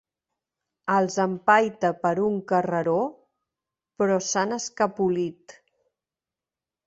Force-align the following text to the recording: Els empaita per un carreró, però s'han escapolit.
Els 0.93 1.17
empaita 1.23 1.91
per 2.05 2.13
un 2.29 2.39
carreró, 2.51 2.95
però 4.03 4.17
s'han 4.29 4.57
escapolit. 4.57 5.55